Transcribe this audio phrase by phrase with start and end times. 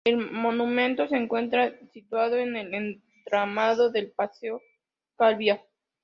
[0.03, 4.59] El monumento se encuentra situado en el entramado del Paseo
[5.15, 5.61] Calviá.